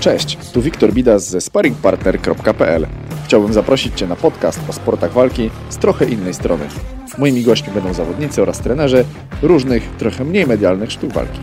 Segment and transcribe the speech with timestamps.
[0.00, 2.86] Cześć, tu Wiktor Bidas ze sparringpartner.pl.
[3.24, 6.68] Chciałbym zaprosić Cię na podcast o sportach walki z trochę innej strony.
[7.18, 9.04] Moimi gośćmi będą zawodnicy oraz trenerzy
[9.42, 11.40] różnych, trochę mniej medialnych sztuk walki.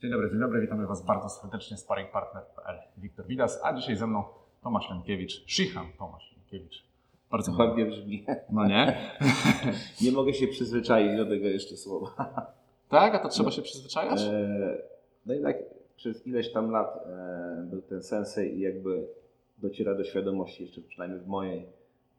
[0.00, 2.78] Dzień dobry, dzień dobry, witamy Was bardzo serdecznie z sparringpartner.pl.
[2.96, 4.24] Wiktor Bidas, a dzisiaj ze mną
[4.62, 6.87] Tomasz Lenkiewicz, Shihan Tomasz Lenkiewicz.
[7.30, 8.24] Bardzo Ładnie brzmi.
[8.50, 8.96] No nie?
[10.02, 12.14] Nie mogę się przyzwyczaić do tego jeszcze słowa.
[12.88, 14.22] Tak, a to trzeba się przyzwyczajać?
[14.22, 14.78] E,
[15.26, 15.56] No i tak
[15.96, 19.06] przez ileś tam lat e, był ten sensej i jakby
[19.58, 21.66] dociera do świadomości, jeszcze przynajmniej w mojej,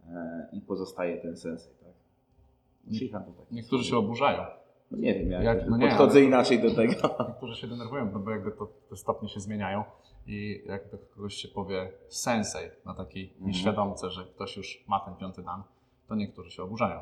[0.09, 1.73] e, i pozostaje ten sensej.
[1.83, 2.95] Tak?
[2.95, 3.51] Shihan to tak.
[3.51, 4.45] Niektórzy się oburzają,
[4.91, 6.93] No nie wiem, jak, Jak- no nie, podchodzę inaczej do tego.
[7.27, 9.83] niektórzy się denerwują, no bo jakby to, te stopnie się zmieniają
[10.27, 10.81] i jak
[11.15, 13.47] kogoś się powie sensei na takiej Mhm.
[13.47, 15.63] nieświadomce, że ktoś już ma ten piąty dan,
[16.07, 16.99] to niektórzy się oburzają.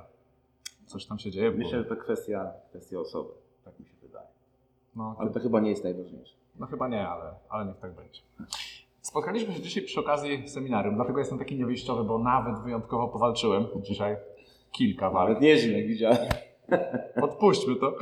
[0.86, 1.78] Coś tam się dzieje Myślę, głowie.
[1.90, 3.30] że to kwestia, kwestia osoby.
[3.66, 4.28] Tak mi się wydaje.
[4.96, 6.34] No, Ale to chyba nie jest najważniejsze.
[6.60, 8.22] No chyba nie, ale, ale niech tak będzie.
[9.02, 14.18] Spotkaliśmy się dzisiaj przy okazji seminarium, dlatego jestem taki niewyjściowy, bo nawet wyjątkowo powalczyłem dzisiaj
[14.72, 15.28] kilka walk.
[15.30, 16.18] Nawet nie żyję, jak widziałem.
[17.22, 17.94] Odpuśćmy to.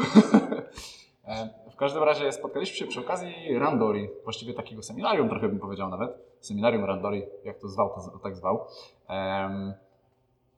[1.27, 5.89] E, w każdym razie spotkaliśmy się przy okazji Randori, właściwie takiego seminarium, trochę bym powiedział
[5.89, 6.11] nawet.
[6.39, 8.65] Seminarium Randori, jak to zwał, to tak zwał.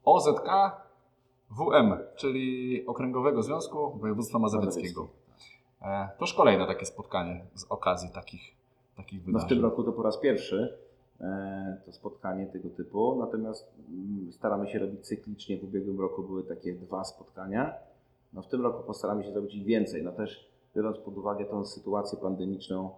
[0.05, 0.49] OZK
[1.52, 5.08] WM, czyli Okręgowego Związku Województwa Mazowieckiego.
[5.81, 8.42] E, To już kolejne takie spotkanie z okazji takich,
[8.97, 9.47] takich No wydarzeń.
[9.47, 10.77] w tym roku to po raz pierwszy
[11.21, 15.58] e, to spotkanie tego typu, natomiast mm, staramy się robić cyklicznie.
[15.58, 17.73] W ubiegłym roku były takie dwa spotkania.
[18.33, 20.03] No w tym roku postaramy się zrobić ich więcej.
[20.03, 22.89] No też biorąc pod uwagę tą sytuację pandemiczną,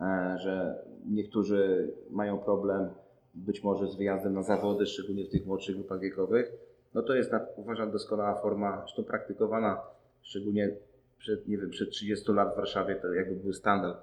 [0.00, 2.88] e, że niektórzy mają problem
[3.34, 6.52] być może z wyjazdem na zawody, szczególnie w tych młodszych grupach wiekowych,
[6.94, 9.80] no to jest uważam doskonała forma, zresztą praktykowana,
[10.22, 10.70] szczególnie
[11.18, 13.98] przed, nie wiem, przed 30 lat w Warszawie to jakby był standard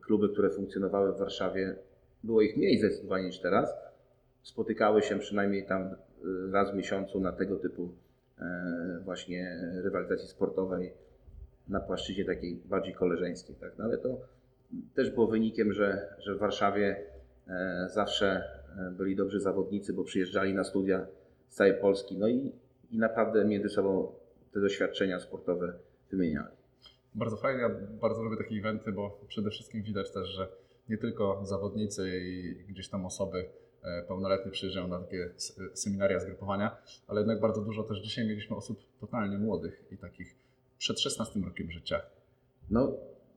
[0.00, 1.76] kluby, które funkcjonowały w Warszawie,
[2.24, 3.74] było ich mniej zdecydowanie niż teraz,
[4.42, 7.88] spotykały się przynajmniej tam y, raz w miesiącu na tego typu e,
[9.04, 10.92] właśnie rywalizacji sportowej
[11.68, 13.56] na płaszczyźnie takiej bardziej koleżeńskiej.
[13.56, 13.72] Tak?
[13.78, 14.20] No ale to
[14.94, 16.96] też było wynikiem, że, że w Warszawie
[17.48, 18.44] e, zawsze
[18.78, 21.06] e, byli dobrzy zawodnicy, bo przyjeżdżali na studia
[21.48, 22.52] z całej Polski, no i,
[22.90, 24.12] i naprawdę między sobą
[24.52, 25.72] te doświadczenia sportowe
[26.10, 26.56] wymieniali.
[27.14, 27.70] Bardzo fajnie, ja
[28.00, 30.48] bardzo lubię takie eventy, bo przede wszystkim widać też, że
[30.88, 33.44] nie tylko zawodnicy i gdzieś tam osoby e,
[34.08, 35.30] pełnoletnie przyjeżdżają na takie
[35.74, 36.76] seminaria, zgrupowania,
[37.06, 40.34] ale jednak bardzo dużo też dzisiaj mieliśmy osób totalnie młodych i takich
[40.78, 42.00] przed 16 rokiem życia.
[42.70, 42.92] No,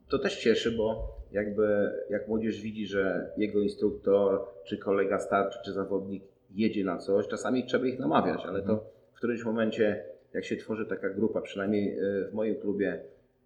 [0.08, 5.72] to też cieszy, bo jakby jak młodzież widzi, że jego instruktor, czy kolega starszy, czy
[5.72, 6.24] zawodnik
[6.54, 10.86] jedzie na coś, czasami trzeba ich namawiać, ale to w którymś momencie, jak się tworzy
[10.86, 13.00] taka grupa, przynajmniej y, w moim klubie,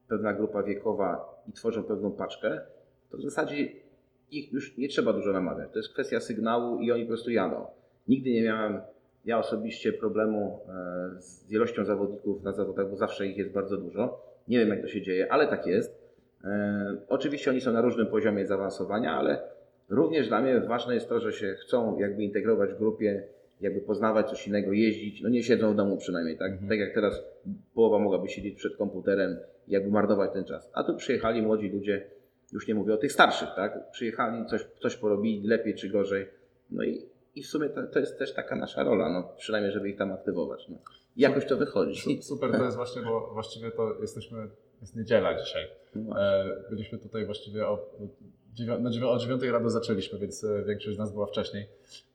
[0.09, 2.61] pewna grupa wiekowa i tworzą pewną paczkę,
[3.11, 3.69] to w zasadzie
[4.39, 5.71] ich już nie trzeba dużo namawiać.
[5.73, 7.67] To jest kwestia sygnału i oni po prostu jadą.
[8.09, 8.81] Nigdy nie miałem
[9.25, 14.21] ja osobiście problemu e, z ilością zawodników na zawodach, bo zawsze ich jest bardzo dużo.
[14.49, 15.99] Nie wiem jak to się dzieje, ale tak jest.
[16.45, 19.43] E, Oczywiście oni są na różnym poziomie zaawansowania, ale
[19.89, 23.23] również dla mnie ważne jest to, że się chcą jakby integrować w grupie,
[23.61, 25.23] jakby poznawać coś innego, jeździć.
[25.23, 26.53] No nie siedzą w domu przynajmniej, tak?
[26.53, 26.69] Mhm.
[26.69, 27.23] Tak jak teraz
[27.75, 29.37] połowa mogłaby siedzieć przed komputerem
[29.69, 30.71] jakby marnować ten czas.
[30.75, 32.07] A tu przyjechali młodzi ludzie,
[32.55, 33.91] już nie mówię o tych starszych, tak?
[33.91, 36.27] Przyjechali, coś, coś porobili, lepiej czy gorzej.
[36.71, 37.03] No i,
[37.35, 40.13] i w sumie to, to jest też taka nasza rola, no przynajmniej, żeby ich tam
[40.13, 40.69] aktywować.
[40.69, 40.77] No.
[41.17, 42.01] I jakoś to wychodzi.
[42.01, 44.49] Su- Super to jest właśnie, bo właściwie to jesteśmy,
[44.81, 45.63] jest niedziela dzisiaj.
[45.95, 46.23] No.
[46.23, 47.91] E, Byliśmy tutaj właściwie o,
[48.55, 51.69] dziewią- o 9 rano zaczęliśmy, więc e, większość z nas była wcześniej.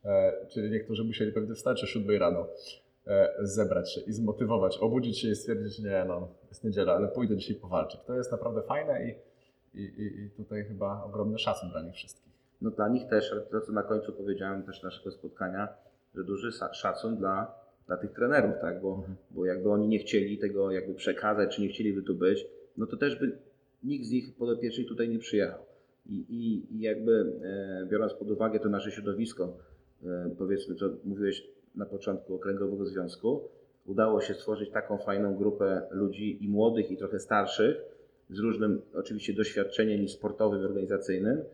[0.04, 2.46] E, Czyli niektórzy musieli pewnie wstać o 7 rano,
[3.40, 7.56] zebrać się i zmotywować, obudzić się i stwierdzić, nie no, jest niedziela, ale pójdę dzisiaj
[7.56, 8.00] powalczyć.
[8.06, 9.14] To jest naprawdę fajne i,
[9.74, 12.32] i, i, i tutaj chyba ogromny szacun dla nich wszystkich.
[12.62, 15.68] No dla nich też, ale to co na końcu powiedziałem też naszego spotkania,
[16.14, 17.54] że duży szacun dla,
[17.86, 18.80] dla tych trenerów, tak?
[18.82, 19.16] Bo, Mhm.
[19.30, 22.96] bo jakby oni nie chcieli tego jakby przekazać, czy nie chcieliby tu być, no to
[22.96, 23.38] też by
[23.84, 25.58] nikt z nich podopiecznych tutaj nie przyjechał.
[26.06, 29.56] I, i, i jakby e, biorąc pod uwagę to nasze środowisko,
[30.04, 33.48] e, powiedzmy, co mówiłeś na początku Okręgowego Związku,
[33.86, 37.76] udało się stworzyć taką fajną grupę ludzi i młodych, i trochę starszych,
[38.30, 41.44] z różnym oczywiście doświadczeniem i sportowym, i organizacyjnym.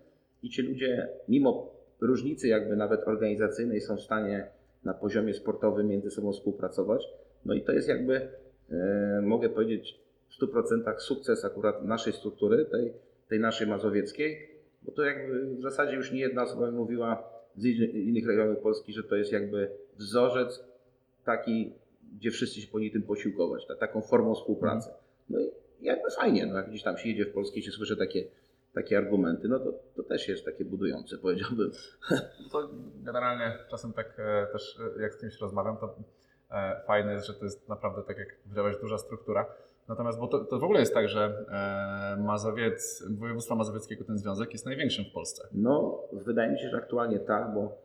[0.43, 4.47] I ci ludzie, mimo różnicy jakby nawet organizacyjnej, są w stanie
[4.85, 7.09] na poziomie sportowym między sobą współpracować.
[7.45, 8.29] No i to jest jakby,
[8.71, 12.93] e, mogę powiedzieć, w 100% sukces akurat naszej struktury, tej,
[13.29, 14.49] tej naszej mazowieckiej,
[14.83, 17.23] bo to jakby w zasadzie już nie jedna osoba mówiła
[17.57, 20.65] z innych- rejonów Polski, że to jest jakby wzorzec
[21.25, 21.73] taki,
[22.17, 24.91] gdzie wszyscy się powinni tym posiłkować, ta, taką formą współpracy.
[25.31, 25.51] No i
[25.81, 28.25] jakby fajnie, no jak gdzieś tam się jedzie w Polskę i się słyszy takie,
[28.75, 31.71] takie argumenty, no to, to też jest takie budujące, powiedziałbym.
[32.53, 32.69] To
[33.05, 35.97] generalnie czasem tak e, też e, jak z kimś rozmawiam, to
[36.51, 39.47] e, fajne jest, że to jest naprawdę tak jak powiedziałeś, duża struktura.
[39.89, 41.45] Natomiast, bo to, to w ogóle jest tak, że
[42.19, 45.49] Mazowiec, województwa mazowieckiego ten związek jest największym w Polsce.
[45.53, 47.79] No, wydaje mi się, że aktualnie tak, bo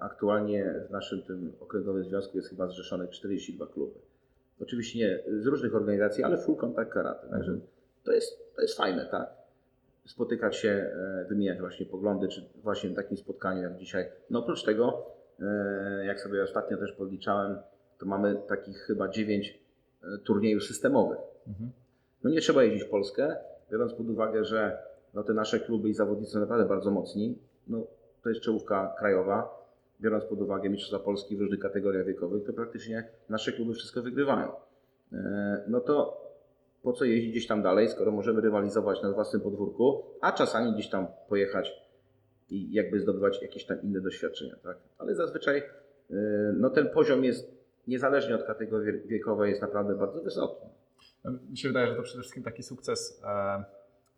[0.00, 3.94] aktualnie w naszym tym okręgowym związku jest chyba zrzeszonych 42 kluby.
[4.60, 7.28] Oczywiście nie z różnych organizacji, ale full contact karate.
[7.28, 7.58] Także
[8.04, 9.30] to jest, to jest fajne, tak?
[10.06, 14.08] Spotykać się, e, wymieniać właśnie poglądy, czy właśnie w takim spotkaniu jak dzisiaj.
[14.30, 15.06] No oprócz tego,
[15.40, 17.58] e, jak sobie ostatnio też podliczałem,
[17.98, 19.60] to mamy takich chyba 9
[20.24, 21.18] turniejów systemowych.
[21.48, 21.70] Mhm.
[22.24, 23.36] No nie trzeba jeździć w Polskę,
[23.70, 24.78] biorąc pod uwagę, że
[25.14, 27.38] no te nasze kluby i zawodnicy są naprawdę bardzo mocni.
[27.68, 27.86] No,
[28.22, 29.57] to jest czołówka krajowa.
[30.00, 34.52] Biorąc pod uwagę Mistrzostwa Polski w różnych kategoriach wiekowych, to praktycznie nasze kluby wszystko wygrywają.
[35.12, 36.24] E, No to
[36.82, 40.90] po co jeździć gdzieś tam dalej, skoro możemy rywalizować na własnym podwórku, a czasami gdzieś
[40.90, 41.82] tam pojechać
[42.50, 44.76] i jakby zdobywać jakieś tam inne doświadczenia, tak?
[44.98, 46.14] Ale zazwyczaj e,
[46.56, 50.66] no ten poziom jest, niezależnie od kategorii wiekowej, jest naprawdę bardzo wysoki.
[51.50, 53.64] Mi się wydaje, że to przede wszystkim taki sukces e,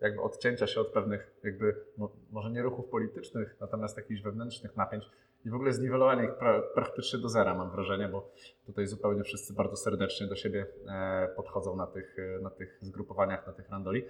[0.01, 5.11] jakby odcięcia się od pewnych jakby, no, może nie ruchów politycznych, natomiast jakichś wewnętrznych napięć
[5.45, 8.31] i w ogóle zniwelowanie ich pra, praktycznie do zera mam wrażenie, bo
[8.67, 13.47] tutaj zupełnie wszyscy bardzo serdecznie do siebie e, podchodzą na tych, e, na tych zgrupowaniach,
[13.47, 14.05] na tych randoli.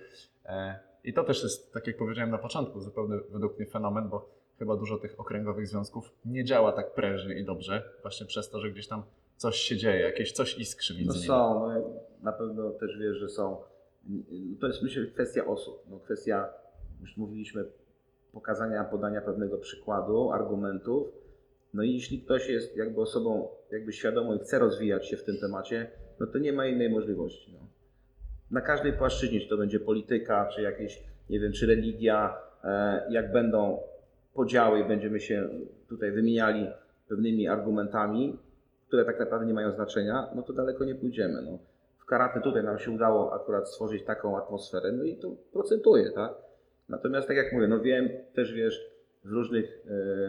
[0.47, 4.29] E, I to też jest, tak jak powiedziałem na początku, zupełnie według mnie fenomen, bo
[4.59, 8.71] chyba dużo tych okręgowych związków nie działa tak prężnie i dobrze, właśnie przez to, że
[8.71, 9.03] gdzieś tam
[9.37, 11.26] coś się dzieje, jakieś coś iskrzy między No nimi.
[11.26, 11.91] są, no,
[12.23, 13.56] na pewno też wiesz, że są.
[14.61, 15.83] To jest myślę kwestia osób.
[15.91, 16.49] No, kwestia,
[17.00, 17.65] już mówiliśmy,
[18.32, 21.09] pokazania, podania pewnego przykładu, argumentów.
[21.75, 25.38] No i jeśli ktoś jest jakby osobą jakby świadomą i chce rozwijać się w tym
[25.38, 25.91] temacie,
[26.21, 27.53] no to nie ma innej możliwości.
[27.53, 27.67] No.
[28.50, 33.32] Na każdej płaszczyźnie, czy to będzie polityka, czy jakieś, nie wiem, czy religia, e, jak
[33.32, 33.79] będą
[34.35, 35.49] podziały i będziemy się
[35.88, 36.67] tutaj wymieniali
[37.09, 38.38] pewnymi argumentami,
[38.87, 41.43] które tak naprawdę nie mają znaczenia, no to daleko nie pójdziemy.
[41.43, 41.59] No.
[41.99, 46.35] W karate tutaj nam się udało akurat stworzyć taką atmosferę, no i to procentuje, tak?
[46.91, 48.91] Natomiast tak jak mówię, no wiem, też wiesz,
[49.25, 49.87] w różnych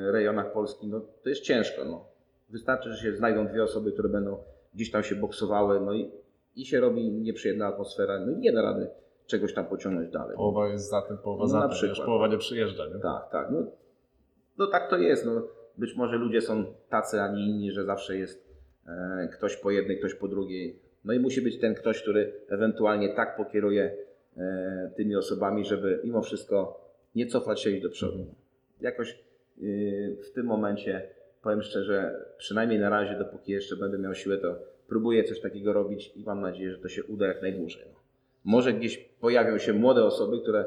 [0.08, 2.06] e, rejonach Polski, no to jest ciężko, no.
[2.50, 4.38] Wystarczy, że się znajdą dwie osoby, które będą
[4.74, 6.12] gdzieś tam się boksowały, no i,
[6.56, 8.88] i się robi nieprzyjemna atmosfera, no i nie da rady
[9.26, 10.36] czegoś tam pociągnąć dalej.
[10.36, 11.98] Połowa jest za tym, połowa No, za na tym, przykład.
[11.98, 12.88] wiesz, połowa nie przyjeżdża.
[12.88, 13.00] Nie?
[13.00, 13.48] Tak, tak.
[13.52, 13.64] No,
[14.58, 15.26] no tak to jest.
[15.26, 15.48] No,
[15.78, 18.48] być może ludzie są tacy, a nie inni, że zawsze jest
[18.88, 20.80] e, ktoś po jednej, ktoś po drugiej.
[21.06, 23.98] No i musi być ten ktoś, który ewentualnie tak pokieruje
[24.96, 26.82] tymi osobami, żeby mimo wszystko
[27.16, 28.26] nie cofać się iść do przodu.
[28.82, 29.20] Jakoś
[29.62, 31.10] y, w tym momencie,
[31.44, 34.56] powiem szczerze, przynajmniej na razie, dopóki jeszcze będę miał siłę, to
[34.88, 37.86] próbuję coś takiego robić i mam nadzieję, że to się uda jak najdłużej.
[38.44, 40.66] Może gdzieś pojawią się młode osoby, które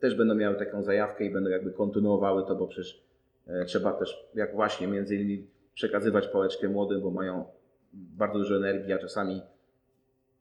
[0.00, 3.02] też będą miały taką zajawkę i będą jakby kontynuowały to, bo przecież
[3.46, 7.44] e, trzeba też, jak właśnie między innymi przekazywać pałeczkę młodym, bo mają
[7.92, 9.42] bardzo dużo energii, a czasami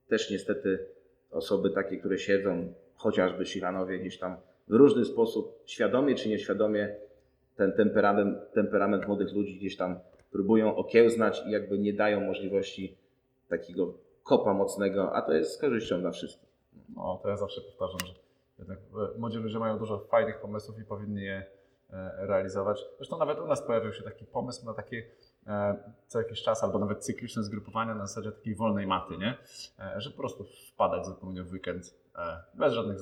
[0.07, 0.79] też niestety
[1.33, 4.37] osoby takie, które siedzą, chociażby Shiranowie gdzieś tam
[4.67, 6.95] w różny sposób, świadomie czy nieświadomie,
[7.55, 9.99] ten temperament, temperament młodych ludzi gdzieś tam
[10.31, 12.97] próbują okiełznać i jakby nie dają możliwości
[13.49, 13.93] takiego
[14.23, 16.49] kopa mocnego, a to jest z korzyścią dla wszystkich.
[16.95, 18.13] No, to ja zawsze powtarzam, że
[18.59, 21.45] jednak e, młodzi ludzie mają dużo fajnych pomysłów i powinni je
[21.93, 22.85] e, realizować.
[22.97, 25.03] Zresztą nawet u nas pojawił się taki pomysł na takie
[26.07, 29.37] co jakiś czas, albo nawet cykliczne zgrupowania na zasadzie takiej wolnej maty, nie?
[29.79, 32.99] E, że po prostu wpadać zupełnie w weekend e, bez żadnych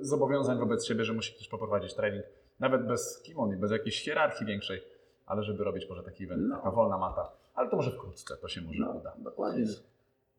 [0.00, 2.24] zobowiązań, e, e, wobec siebie, że musi ktoś poprowadzić trening,
[2.60, 4.82] nawet bez kimon i bez jakiejś hierarchii większej,
[5.26, 6.56] ale żeby robić może taki event, No.
[6.56, 7.32] taka wolna mata.
[7.54, 9.12] Ale to może wkrótce, to się może uda.
[9.18, 9.64] dokładnie.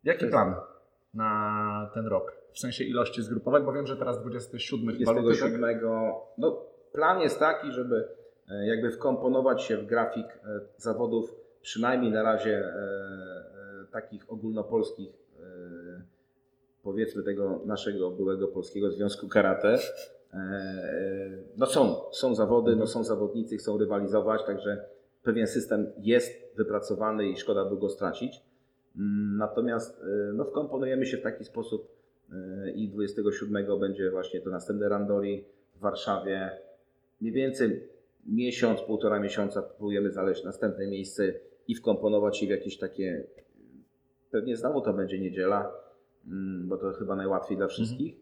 [0.03, 0.55] Jaki jest- plan
[1.13, 2.33] na ten rok?
[2.53, 5.59] W sensie ilości zgrupowań, bo wiem, że teraz 27 chyba luty, tak?
[5.59, 6.13] 27.
[6.37, 6.61] No,
[6.93, 8.20] plan jest taki, żeby e,
[8.65, 16.01] jakby wkomponować się w grafik e, zawodów, przynajmniej na razie e, e, takich ogólnopolskich, e,
[16.83, 19.77] powiedzmy tego naszego byłego Polskiego Związku Karate.
[20.33, 24.85] E, e, No są, są zawody, no są zawodnicy, chcą rywalizować, także
[25.23, 28.41] pewien system jest wypracowany i szkoda by go stracić.
[28.97, 31.87] Mm, Natomiast e, no, wkomponujemy się w taki sposób
[32.33, 36.51] e, i 27 będzie właśnie to następne randori w Warszawie.
[37.21, 37.87] Mniej więcej
[38.25, 41.33] miesiąc, półtora miesiąca próbujemy znaleźć następne miejsce
[41.67, 43.23] i wkomponować się w jakieś takie,
[44.31, 45.71] pewnie znowu to będzie niedziela,
[46.27, 48.15] mm, bo to chyba najłatwiej dla wszystkich,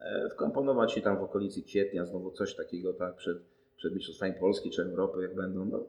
[0.00, 3.38] e, wkomponować się tam w okolicy kwietnia, znowu coś takiego tak przed,
[3.76, 5.64] przed Mistrzostwami Polski czy Europy, jak będą.
[5.64, 5.84] No,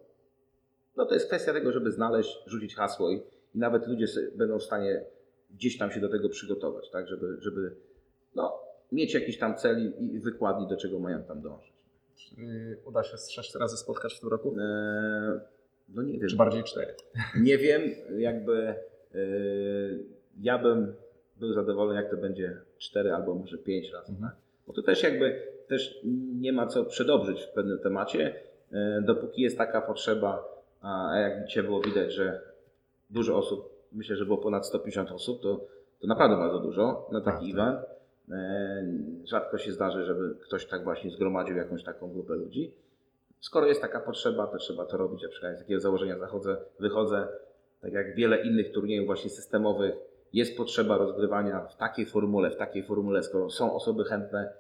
[0.98, 3.24] no to jest kwestia tego, żeby znaleźć, rzucić hasło i,
[3.56, 4.06] i nawet ludzie
[4.36, 5.06] będą w stanie
[5.52, 7.76] gdzieś tam się do tego przygotować, tak, żeby, żeby
[8.36, 8.60] no,
[8.92, 11.73] mieć jakiś tam cel i i wykładni, do czego mają tam dążyć.
[12.16, 12.48] Czyli
[12.86, 14.56] uda się sześć razy spotkać w tym roku?
[14.60, 15.40] Eee,
[15.90, 16.30] no nie wiem.
[16.30, 16.96] Czy bardziej cztery?
[17.40, 17.82] Nie wiem,
[18.18, 18.76] jakby e,
[20.42, 20.94] ja bym
[21.40, 24.12] był zadowolony, jak to będzie 4 albo może 5 razy.
[24.12, 24.32] Mhm.
[24.68, 26.00] Bo to też jakby też
[26.42, 28.36] nie ma co przedobrzyć w pewnym temacie.
[28.72, 32.42] E, Dopóki jest taka potrzeba, a jak dzisiaj było widać, że
[33.10, 35.66] dużo osób, myślę, że było ponad 150 osób, to,
[36.00, 37.68] to naprawdę bardzo dużo na taki Tak, tak.
[37.74, 37.93] event.
[38.32, 38.86] E,
[39.24, 42.74] Rzadko się zdarzy, żeby ktoś tak właśnie zgromadził jakąś taką grupę ludzi.
[43.40, 45.24] Skoro jest taka potrzeba, to trzeba to robić.
[45.24, 47.28] Ja przynajmniej z takiego założenia zachodzę, wychodzę.
[47.82, 49.96] Tak jak wiele innych turniejów właśnie systemowych,
[50.34, 54.54] jest potrzeba rozgrywania w takiej formule, w takiej formule, skoro są osoby chętne,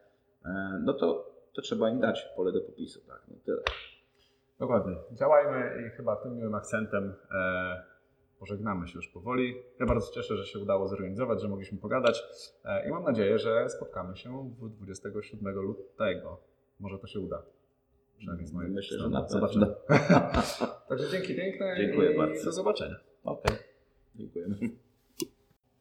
[0.45, 2.99] e, no to, to trzeba im dać pole do popisu.
[3.07, 3.61] Tak, no tyle.
[4.59, 4.95] Dokładnie.
[5.11, 7.83] Działajmy i chyba tym miłym akcentem e,
[8.43, 9.55] pożegnamy się już powoli.
[9.79, 12.23] Ja bardzo cieszę, że się udało zorganizować, że mogliśmy pogadać
[12.65, 16.39] e, i mam nadzieję, że spotkamy się w 27 lutego.
[16.79, 17.41] Może to się uda.
[18.17, 19.13] Przynajmniej z mojej Myślę, że strony.
[19.15, 19.39] na pewno.
[19.39, 19.75] Zobaczymy.
[20.89, 22.45] Także dzięki piękne Dziękuję i bardzo.
[22.45, 22.95] do zobaczenia.
[23.23, 23.57] Okej.
[24.15, 24.55] Dziękujemy.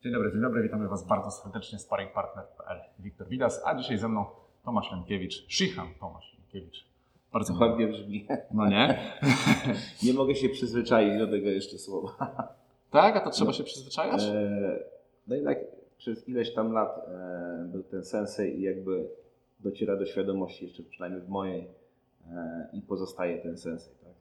[0.03, 0.63] Dzień dobry, dzień dobry.
[0.63, 4.27] Witamy Was bardzo serdecznie z sparringpartner.pl Wiktor Widas, a dzisiaj ze mną
[4.65, 6.92] Tomasz Lenkiewicz, Szychan Tomasz Lenkiewicz.
[7.33, 7.69] Bardzo ładnie.
[7.69, 8.27] Ładnie brzmi.
[8.55, 8.99] No nie?
[10.03, 12.17] Nie mogę się przyzwyczaić do tego jeszcze słowa.
[12.91, 13.17] tak?
[13.17, 14.23] A to trzeba się przyzwyczajać?
[14.23, 14.79] E,
[15.27, 15.59] No jednak
[15.99, 19.09] przez ileś tam lat e, był ten sensej i jakby
[19.61, 21.69] dociera do świadomości, jeszcze przynajmniej w mojej,
[22.31, 23.93] e, i pozostaje ten sensej.
[24.05, 24.13] Tak?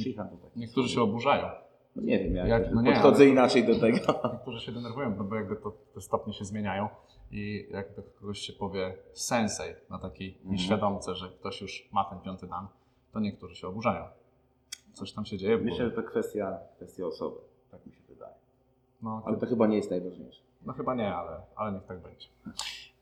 [0.00, 0.56] Shihan to tak.
[0.56, 1.48] Niektórzy się oburzają.
[1.96, 3.98] No nie wiem, jak, Jak- no nie, podchodzę ale- inaczej do tego.
[4.32, 6.88] Niektórzy się denerwują, no bo jakby to, te stopnie się zmieniają
[7.30, 7.86] i jak
[8.20, 10.50] kogoś się powie sensei na takiej Mhm.
[10.52, 12.66] nieświadomce, że ktoś już ma ten piąty dan,
[13.12, 14.04] to niektórzy się oburzają.
[14.92, 15.84] Coś tam się dzieje Myślę, głowie.
[15.96, 17.36] że to kwestia, kwestia osoby.
[17.70, 18.34] Tak mi się wydaje.
[19.02, 20.40] No, Ale to chyba nie jest najważniejsze.
[20.66, 22.26] no chyba nie, ale, ale niech tak będzie.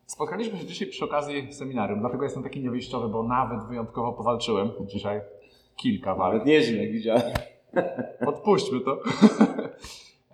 [0.06, 5.20] Spotkaliśmy się dzisiaj przy okazji seminarium, dlatego jestem taki niewyjściowy, bo nawet wyjątkowo powalczyłem dzisiaj
[5.76, 6.32] kilka walk.
[6.32, 7.22] Nawet nieźle, jak widziałem.
[8.26, 8.98] Odpuśćmy to.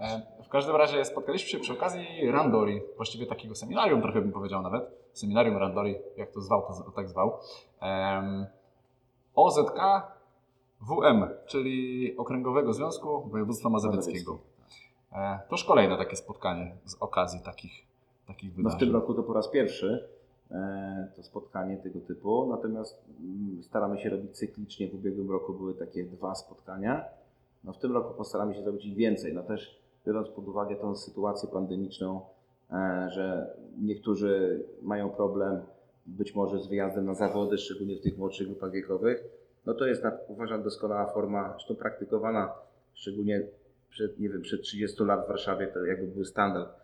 [0.00, 4.62] E, w każdym razie spotkaliśmy się przy okazji Randori, właściwie takiego seminarium, trochę bym powiedział
[4.62, 4.82] nawet.
[5.12, 7.32] Seminarium Randori, jak to zwał, to tak zwał.
[9.34, 9.78] OZK
[10.80, 14.38] WM, czyli Okręgowego Związku Województwa Mazowieckiego.
[15.12, 17.72] E, to już kolejne takie spotkanie z okazji takich,
[18.26, 18.78] takich No wydarzeń.
[18.78, 20.08] w tym roku to po raz pierwszy
[20.50, 24.88] e, to spotkanie tego typu, natomiast mm, staramy się robić cyklicznie.
[24.88, 27.04] W ubiegłym roku były takie dwa spotkania.
[27.64, 29.34] No w tym roku postaramy się zrobić ich więcej.
[29.34, 32.20] No też biorąc pod uwagę tą sytuację pandemiczną,
[32.72, 35.60] e, że niektórzy mają problem
[36.06, 39.24] być może z wyjazdem na zawody, szczególnie w tych młodszych grupach wiekowych,
[39.66, 42.52] no to jest uważam doskonała forma, zresztą praktykowana,
[42.94, 43.42] szczególnie
[43.90, 46.80] przed, nie wiem, przed 30 lat w Warszawie to jakby był standard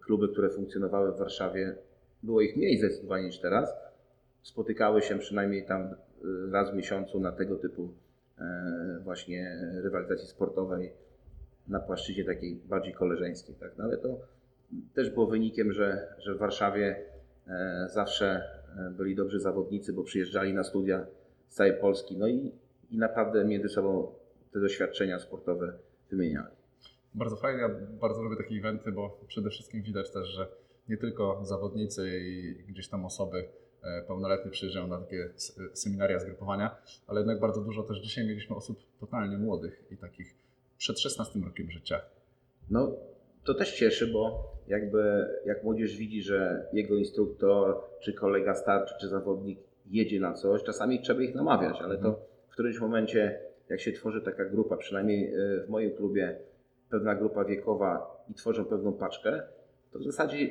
[0.00, 1.74] kluby, które funkcjonowały w Warszawie,
[2.22, 3.74] było ich mniej zdecydowanie niż teraz,
[4.42, 7.88] spotykały się przynajmniej tam y, raz w miesiącu na tego typu e,
[9.00, 10.92] właśnie rywalizacji sportowej
[11.68, 13.54] na płaszczyźnie takiej bardziej koleżeńskiej.
[13.54, 13.72] Tak?
[13.78, 14.20] No ale to
[14.94, 16.96] też było wynikiem, że, że w Warszawie
[17.46, 18.42] e, zawsze
[18.78, 21.06] e, byli dobrzy zawodnicy, bo przyjeżdżali na studia
[21.48, 22.52] z całej Polski, no i,
[22.90, 24.12] i naprawdę między sobą
[24.52, 25.72] te doświadczenia sportowe
[26.10, 26.54] wymieniali.
[27.14, 27.68] Bardzo fajnie, ja
[28.00, 30.46] bardzo lubię takie eventy, bo przede wszystkim widać też, że
[30.88, 33.48] nie tylko zawodnicy i gdzieś tam osoby
[33.82, 35.30] e, pełnoletnie przyjeżdżają na takie
[35.72, 40.34] seminaria, zgrupowania, ale jednak bardzo dużo też dzisiaj mieliśmy osób totalnie młodych i takich
[40.78, 42.00] przed 16 rokiem życia.
[42.70, 42.92] No,
[43.44, 49.08] to też cieszy, bo jakby jak młodzież widzi, że jego instruktor, czy kolega starszy, czy
[49.08, 49.58] zawodnik
[49.90, 54.22] jedzie na coś, czasami trzeba ich namawiać, ale to w którymś momencie, jak się tworzy
[54.22, 56.38] taka grupa, przynajmniej y, w moim klubie,
[56.90, 59.42] pewna grupa wiekowa i tworzą pewną paczkę,
[59.92, 60.50] to w zasadzie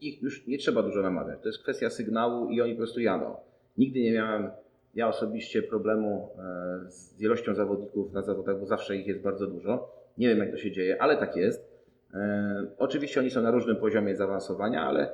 [0.00, 1.40] ich już nie trzeba dużo namawiać.
[1.42, 3.36] To jest kwestia sygnału i oni po prostu jadą.
[3.78, 4.50] Nigdy nie miałem
[4.94, 9.90] ja osobiście problemu e, z ilością zawodników na zawodach, bo zawsze ich jest bardzo dużo.
[10.18, 11.68] Nie wiem jak to się dzieje, ale tak jest.
[12.14, 15.08] E, Oczywiście oni są na różnym poziomie zaawansowania, ale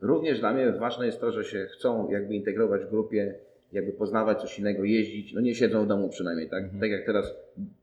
[0.00, 3.34] również dla mnie ważne jest to, że się chcą jakby integrować w grupie,
[3.72, 5.34] jakby poznawać coś innego, jeździć.
[5.34, 6.64] No nie siedzą w domu przynajmniej, tak?
[6.64, 6.80] Mhm.
[6.80, 7.36] Tak jak teraz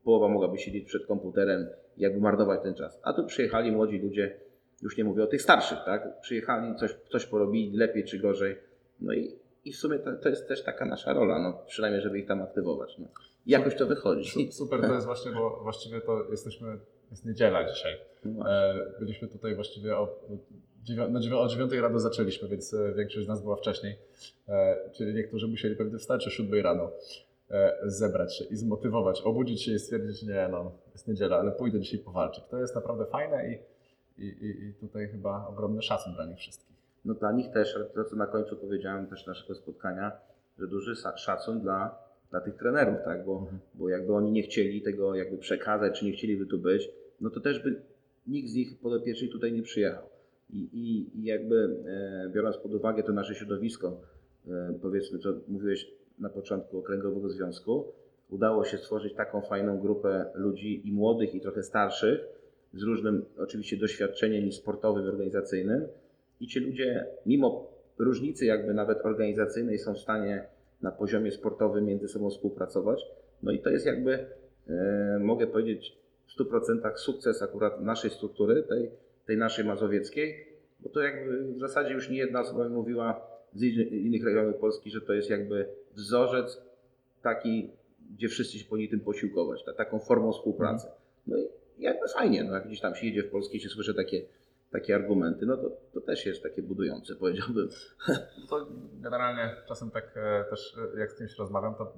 [0.04, 1.66] połowa mogłaby siedzieć przed komputerem
[1.98, 3.00] jakby marnować ten czas.
[3.02, 4.36] A tu przyjechali młodzi ludzie,
[4.82, 6.20] już nie mówię o tych starszych, tak?
[6.20, 8.56] Przyjechali, coś, coś porobili, lepiej czy gorzej.
[9.00, 9.32] No i,
[9.64, 12.42] i w sumie to, to jest też taka nasza rola, no przynajmniej, żeby ich tam
[12.42, 12.98] aktywować.
[12.98, 13.06] No.
[13.46, 14.30] I jakoś to wychodzi.
[14.30, 16.78] Su- Super to jest właśnie, bo właściwie to jesteśmy,
[17.10, 17.92] jest niedziela dzisiaj.
[18.24, 18.50] No.
[18.52, 20.18] E, Byliśmy tutaj właściwie o,
[21.10, 23.96] na dziewią- o 9 rano zaczęliśmy, więc e, większość z nas była wcześniej.
[24.48, 26.90] E, Czyli niektórzy musieli pewnie wstać o 7 rano,
[27.84, 32.00] zebrać się i zmotywować, obudzić się i stwierdzić, nie no, jest niedziela, ale pójdę dzisiaj
[32.00, 32.44] powalczyć.
[32.50, 33.58] To jest naprawdę fajne i,
[34.18, 36.76] i, i, i tutaj chyba ogromny szacun dla nich wszystkich.
[37.04, 40.12] no dla nich też, ale to co na końcu powiedziałem też naszego spotkania,
[40.58, 41.98] że duży szacun dla,
[42.30, 43.24] dla tych trenerów, tak?
[43.24, 43.58] Bo, Mhm.
[43.74, 47.40] bo jakby oni nie chcieli tego jakby przekazać, czy nie chcieliby tu być, no to
[47.40, 47.82] też by
[48.26, 50.02] nikt z nich podopiecznych tutaj nie przyjechał.
[50.50, 54.00] I, i, i jakby e, biorąc pod uwagę to nasze środowisko,
[54.48, 57.92] e, powiedzmy, co mówiłeś na początku Okręgowego Związku,
[58.30, 62.20] udało się stworzyć taką fajną grupę ludzi i młodych, i trochę starszych,
[62.76, 65.88] z różnym oczywiście doświadczeniem sportowym, organizacyjnym.
[66.40, 70.44] I ci ludzie, mimo różnicy jakby nawet organizacyjnej, są w stanie
[70.82, 73.06] na poziomie sportowym między sobą współpracować.
[73.42, 74.26] No i to jest jakby,
[74.68, 78.90] e, mogę powiedzieć, w 100% sukces akurat naszej struktury, tej,
[79.26, 80.46] tej naszej mazowieckiej,
[80.80, 83.20] bo to jakby w zasadzie już nie jedna osoba mówiła
[83.54, 86.62] z innych- regionów Polski, że to jest jakby wzorzec
[87.22, 87.70] taki,
[88.16, 90.86] gdzie wszyscy się powinni tym posiłkować, ta, taką formą współpracy.
[90.86, 91.05] I
[91.78, 94.22] jakby fajnie, no jak gdzieś tam się jedzie w Polskę i się słyszy takie,
[94.70, 97.68] takie argumenty, no to, to też jest takie budujące, powiedziałbym.
[98.50, 98.66] To
[99.02, 101.92] generalnie czasem tak e, też e, jak z kimś rozmawiam, to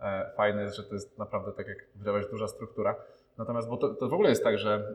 [0.00, 2.96] e, fajne jest, że to jest naprawdę tak jak powiedziałeś, duża struktura.
[3.38, 4.94] Natomiast, bo to, to w ogóle jest tak, że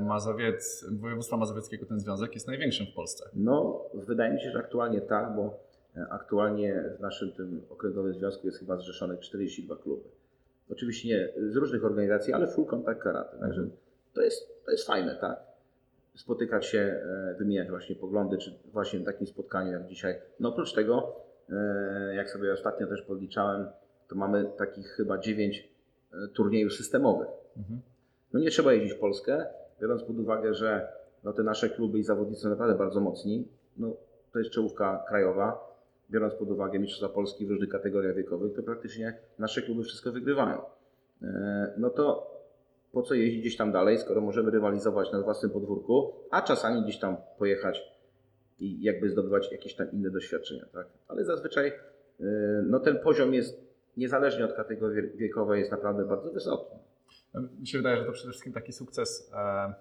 [0.00, 3.30] Mazowiec, województwa mazowieckiego ten związek jest największym w Polsce.
[3.34, 5.58] No, wydaje mi się, że aktualnie tak, bo
[6.10, 10.02] aktualnie w naszym tym okręgowym związku jest chyba zrzeszonych 42 kluby.
[10.72, 13.38] Oczywiście nie z różnych organizacji, ale full contact karate.
[13.38, 13.66] Także
[14.14, 15.40] to jest, to jest fajne, tak?
[16.14, 20.14] Spotykać się, e, wymieniać właśnie poglądy, czy właśnie w takim spotkaniu jak dzisiaj.
[20.40, 21.16] No oprócz tego,
[21.50, 23.66] e, jak sobie ostatnio też podliczałem,
[24.08, 25.70] to mamy takich chyba 9
[26.34, 27.28] turniejów systemowych.
[27.56, 27.80] Mhm.
[28.32, 29.46] No nie trzeba jeździć w Polskę,
[29.80, 30.88] biorąc pod uwagę, że
[31.24, 33.48] no te nasze kluby i zawodnicy są naprawdę bardzo mocni.
[33.76, 33.96] No,
[34.32, 35.69] to jest czołówka krajowa.
[36.10, 40.62] Biorąc pod uwagę Mistrzostwa Polski w różnych kategoriach wiekowych, to praktycznie nasze kluby wszystko wygrywają.
[41.22, 42.30] E, No to
[42.92, 46.98] po co jeździć gdzieś tam dalej, skoro możemy rywalizować na własnym podwórku, a czasami gdzieś
[46.98, 47.82] tam pojechać
[48.60, 50.86] i jakby zdobywać jakieś tam inne doświadczenia, tak?
[51.08, 52.24] Ale zazwyczaj e,
[52.66, 56.74] no ten poziom jest, niezależnie od kategorii wiekowej, jest naprawdę bardzo wysoki.
[57.60, 59.74] Mi się wydaje, że to przede wszystkim taki sukces e,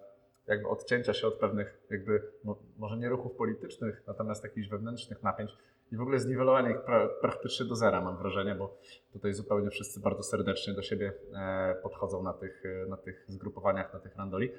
[0.47, 5.57] jakby odcięcia się od pewnych jakby, mo, może nie ruchów politycznych, natomiast jakichś wewnętrznych napięć
[5.91, 8.77] i w ogóle zniwelowanie ich pra, praktycznie do zera mam wrażenie, bo
[9.13, 13.93] tutaj zupełnie wszyscy bardzo serdecznie do siebie e, podchodzą na tych, e, na tych zgrupowaniach,
[13.93, 14.51] na tych randoli.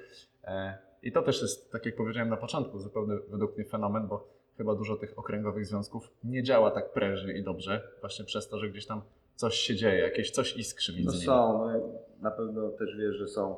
[0.43, 4.27] E, I to też jest, tak jak powiedziałem na początku, zupełny według mnie fenomen, bo
[4.57, 8.69] chyba dużo tych okręgowych związków nie działa tak prężnie i dobrze, właśnie przez to, że
[8.69, 9.01] gdzieś tam
[9.35, 11.25] coś się dzieje, jakieś coś iskrzy między No nimi.
[11.25, 11.79] są, no,
[12.21, 13.55] na pewno też wiesz, że są.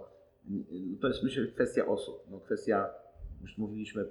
[1.01, 2.23] To jest myślę kwestia osób.
[2.31, 2.89] No, kwestia,
[3.41, 4.05] już mówiliśmy,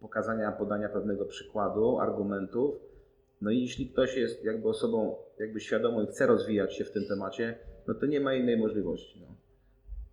[0.00, 2.89] pokazania, podania pewnego przykładu, argumentów.
[3.40, 7.04] No i jeśli ktoś jest jakby osobą jakby świadomą i chce rozwijać się w tym
[7.08, 9.20] temacie, no to nie ma innej możliwości.
[9.20, 9.26] No.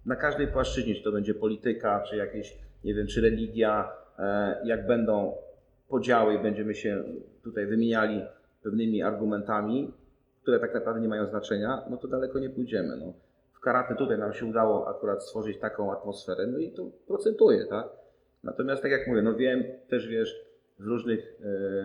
[0.05, 4.87] Na każdej płaszczyźnie, czy to będzie polityka, czy jakieś, nie wiem, czy religia, e, jak
[4.87, 5.35] będą
[5.89, 7.03] podziały i będziemy się
[7.43, 8.21] tutaj wymieniali
[8.63, 9.93] pewnymi argumentami,
[10.41, 12.97] które tak naprawdę nie mają znaczenia, no to daleko nie pójdziemy.
[12.97, 13.13] No.
[13.53, 17.87] W karate tutaj nam się udało akurat stworzyć taką atmosferę, no i to procentuje, tak?
[18.43, 20.46] Natomiast tak jak mówię, no wiem, też wiesz,
[20.79, 21.39] w różnych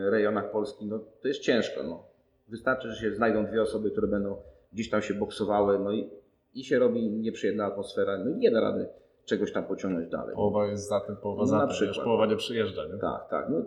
[0.06, 2.04] e, rejonach Polski, no to jest ciężko, no.
[2.48, 4.36] Wystarczy, że się znajdą dwie osoby, które będą
[4.72, 6.10] gdzieś tam się boksowały, no i,
[6.54, 8.86] i się robi nieprzyjemna atmosfera, no i nie da rady
[9.24, 10.34] czegoś tam pociągnąć dalej.
[10.34, 12.04] Połowa jest za tym, połowa No za na tym, przykład.
[12.04, 12.86] połowa nie przyjeżdża.
[12.86, 12.98] Nie?
[13.00, 13.48] Tak, tak.
[13.50, 13.62] No,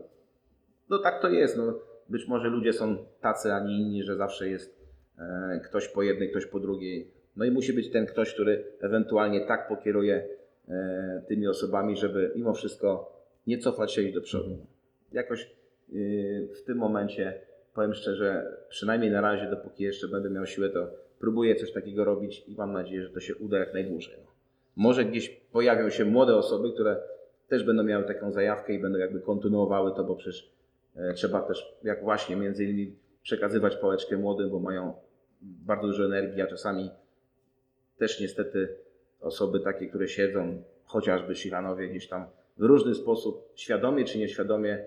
[0.89, 1.57] no tak to jest.
[1.57, 1.73] No,
[2.09, 4.75] być może ludzie są tacy, a nie inni, że zawsze jest
[5.19, 7.11] e, ktoś po jednej, ktoś po drugiej.
[7.35, 10.27] No i musi być ten ktoś, który ewentualnie tak pokieruje
[10.69, 13.11] e, tymi osobami, żeby mimo wszystko
[13.47, 14.57] nie cofać się i do przodu.
[15.11, 15.51] Jakoś
[15.93, 17.41] y, w tym momencie,
[17.73, 20.87] powiem szczerze, przynajmniej na razie, dopóki jeszcze będę miał siłę, to
[21.19, 24.15] próbuję coś takiego robić i mam nadzieję, że to się uda jak najdłużej.
[24.17, 24.31] No.
[24.75, 26.97] Może gdzieś pojawią się młode osoby, które
[27.47, 30.51] też będą miały taką zajawkę i będą jakby kontynuowały to, bo przecież
[30.95, 34.93] e, trzeba też, jak właśnie między innymi przekazywać pałeczkę młodym, bo mają
[35.41, 36.89] bardzo dużo energii, a czasami
[37.97, 38.75] też niestety
[39.21, 42.25] osoby takie, które siedzą, chociażby Shiranowie gdzieś tam
[42.57, 44.85] w różny sposób, świadomie czy nieświadomie,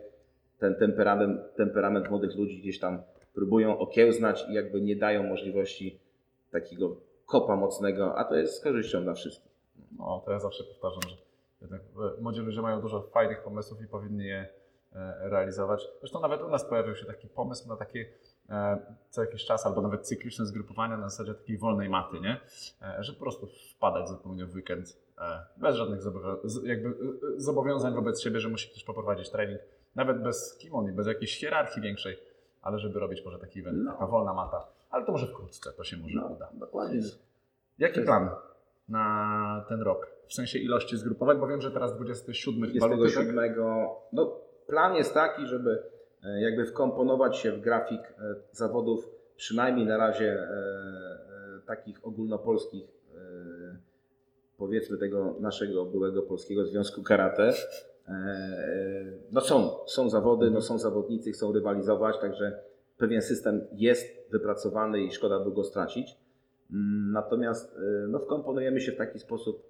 [0.59, 3.03] ten temperament, temperament młodych ludzi gdzieś tam
[3.35, 6.01] próbują okiełznać i jakby nie dają możliwości
[6.51, 9.53] takiego kopa mocnego, a to jest z korzyścią dla wszystkich.
[9.99, 11.17] No, to ja zawsze powtarzam, że
[11.61, 14.49] jednak e, młodzi ludzie mają dużo fajnych pomysłów i powinni je
[14.93, 15.89] e, realizować.
[16.01, 18.07] Zresztą nawet u nas pojawił się taki pomysł na takie
[18.51, 18.79] e,
[19.11, 22.41] co jakiś czas, albo nawet cykliczne zgrupowania na zasadzie takiej wolnej maty, nie?
[22.99, 24.97] Że po prostu wpadać zupełnie w weekend
[25.57, 26.95] bez żadnych zobowiązań, jakby,
[27.37, 29.61] zobowiązań wobec siebie, że musi ktoś poprowadzić trening,
[29.99, 32.19] nawet bez kimon i bez jakiejś hierarchii większej,
[32.63, 33.93] ale żeby robić może taki event, No.
[33.93, 34.67] taka wolna mata.
[34.91, 36.49] Ale to może wkrótce, to się może uda.
[36.53, 37.01] dokładnie.
[37.79, 38.31] Jaki plan
[38.89, 40.07] na ten rok?
[40.27, 43.25] W sensie ilości zgrupowań, bo wiem, że teraz 27 chyba luty, tak?
[43.25, 43.55] 27,
[44.13, 45.83] no plan jest taki, żeby
[46.25, 52.99] e, jakby wkomponować się w grafik e, zawodów, przynajmniej na razie e, takich ogólnopolskich,
[54.59, 57.53] powiedzmy tego naszego byłego Polskiego Związku Karate.
[58.09, 62.61] E, e, No są, są zawody, no są zawodnicy, chcą rywalizować, także
[62.99, 66.17] pewien system jest wypracowany i szkoda by go stracić.
[66.73, 69.69] Mm, Natomiast e, no, wkomponujemy się w taki sposób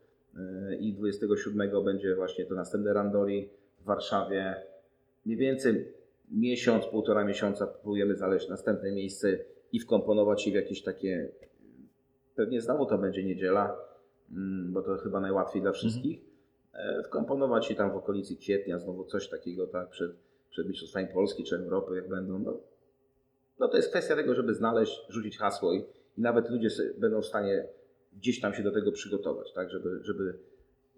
[0.81, 3.48] i 27 będzie właśnie to następne Randori
[3.81, 4.55] w Warszawie.
[5.27, 5.92] Mniej więcej
[6.31, 9.38] miesiąc, półtora miesiąca próbujemy znaleźć następne miejsce
[9.72, 11.29] i wkomponować się w jakieś takie,
[12.37, 13.77] pewnie znowu to będzie niedziela,
[14.33, 16.27] mm, bo to chyba najłatwiej dla wszystkich,
[17.04, 20.12] wkomponować się tam w okolicy kwietnia, znowu coś takiego tak przed,
[20.50, 22.38] przed Mistrzostwami Polski czy Europy, jak będą.
[22.38, 22.61] No,
[23.59, 25.85] no to jest kwestia tego, żeby znaleźć, rzucić hasło i,
[26.18, 27.66] i nawet ludzie będą w stanie
[28.12, 30.38] gdzieś tam się do tego przygotować, tak, żeby, żeby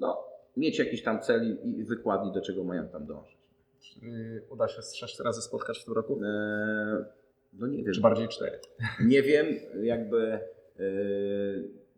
[0.01, 0.25] no,
[0.57, 3.41] mieć jakiś tam cel i, wykładni, do czego mają tam dążyć.
[3.81, 4.01] Czy
[4.51, 6.21] uda się sześć razy spotkać w tym roku?
[6.25, 7.05] Eee,
[7.53, 7.93] no nie wiem.
[7.95, 8.59] Czy bardziej cztery?
[9.05, 9.47] Nie wiem,
[9.83, 10.41] jakby e,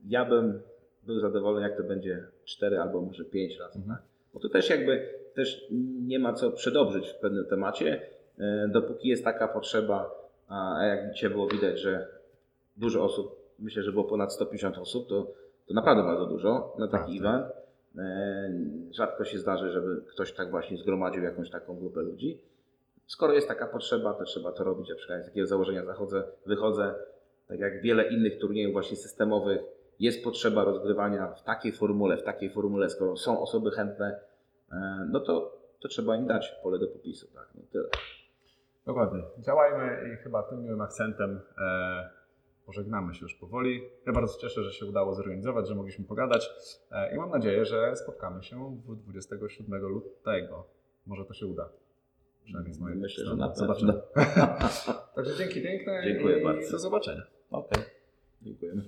[0.06, 0.60] ja bym
[1.02, 3.78] był zadowolony, jak to będzie 4 albo może 5 razy.
[3.78, 3.96] Mhm.
[3.96, 4.06] Tak?
[4.34, 5.66] Bo to też jakby też
[6.06, 8.02] nie ma co przedobrzyć w pewnym temacie,
[8.38, 10.10] e, dopóki jest taka potrzeba,
[10.48, 12.06] a a jak dzisiaj było widać, że
[12.76, 15.26] dużo osób, myślę, że było ponad 150 osób, to,
[15.66, 17.40] to naprawdę bardzo dużo na taki Tak, tak.
[17.40, 17.52] event.
[17.98, 18.52] E,
[18.94, 22.40] Rzadko się zdarzy, żeby ktoś tak właśnie zgromadził jakąś taką grupę ludzi.
[23.06, 24.88] Skoro jest taka potrzeba, to trzeba to robić.
[24.88, 26.94] Ja przynajmniej z takiego założenia zachodzę, wychodzę.
[27.48, 29.60] Tak jak wiele innych turniejów właśnie systemowych,
[30.02, 34.20] jest potrzeba rozgrywania w takiej formule, w takiej formule, skoro są osoby chętne,
[34.72, 37.26] e, no to, to trzeba im dać pole do popisu.
[37.34, 37.88] Tak, no tyle.
[38.86, 39.22] Dokładnie.
[39.38, 42.10] Działajmy i chyba tym miłym akcentem e,
[42.66, 43.82] pożegnamy się już powoli.
[44.06, 46.50] Ja bardzo cieszę, że się udało zorganizować, że mogliśmy pogadać
[46.90, 50.66] e, i mam nadzieję, że spotkamy się w 27 lutego.
[51.06, 51.68] Może to się uda.
[52.44, 53.48] Przynajmniej z mojej Myślę, że strony.
[53.48, 53.92] na Zobaczymy.
[55.14, 56.72] Także dzięki piękne Dziękuję i bardzo.
[56.72, 57.22] do zobaczenia.
[57.50, 57.82] Okej.
[58.42, 58.82] Dziękujemy.